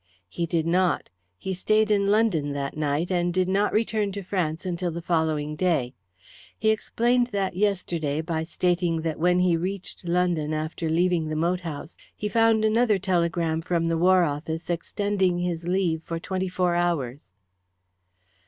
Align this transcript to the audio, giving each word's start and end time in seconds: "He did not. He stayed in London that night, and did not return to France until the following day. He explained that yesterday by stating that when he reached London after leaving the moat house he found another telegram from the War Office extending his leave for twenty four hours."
"He 0.27 0.47
did 0.47 0.65
not. 0.65 1.09
He 1.37 1.53
stayed 1.53 1.91
in 1.91 2.07
London 2.07 2.53
that 2.53 2.75
night, 2.75 3.11
and 3.11 3.31
did 3.31 3.47
not 3.47 3.71
return 3.71 4.11
to 4.13 4.23
France 4.23 4.65
until 4.65 4.89
the 4.89 4.99
following 5.03 5.55
day. 5.55 5.93
He 6.57 6.71
explained 6.71 7.27
that 7.27 7.55
yesterday 7.55 8.19
by 8.21 8.41
stating 8.41 9.01
that 9.03 9.19
when 9.19 9.41
he 9.41 9.55
reached 9.55 10.03
London 10.07 10.55
after 10.55 10.89
leaving 10.89 11.27
the 11.29 11.35
moat 11.35 11.59
house 11.59 11.97
he 12.15 12.27
found 12.27 12.65
another 12.65 12.97
telegram 12.97 13.61
from 13.61 13.89
the 13.89 13.97
War 13.99 14.23
Office 14.23 14.71
extending 14.71 15.37
his 15.37 15.65
leave 15.67 16.01
for 16.01 16.19
twenty 16.19 16.49
four 16.49 16.73
hours." 16.73 17.35